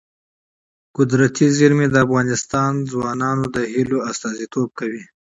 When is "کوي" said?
4.79-5.03